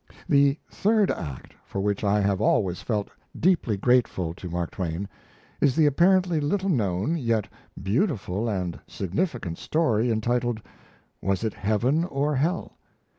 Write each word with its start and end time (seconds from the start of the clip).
The 0.27 0.57
third 0.67 1.11
act 1.11 1.53
for 1.63 1.79
which 1.79 2.03
I 2.03 2.21
have 2.21 2.41
always 2.41 2.81
felt 2.81 3.11
deeply 3.39 3.77
grateful 3.77 4.33
to 4.33 4.49
Mark 4.49 4.71
Twain 4.71 5.07
is 5.61 5.75
the 5.75 5.85
apparently 5.85 6.39
little 6.41 6.69
known, 6.69 7.15
yet 7.17 7.47
beautiful 7.79 8.49
and 8.49 8.79
significant 8.87 9.59
story 9.59 10.09
entitled 10.09 10.59
'Was 11.21 11.43
it 11.43 11.53
Heaven 11.53 12.03
or 12.05 12.35
Hell?' 12.37 12.79